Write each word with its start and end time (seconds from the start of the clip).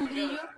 brillo 0.00 0.48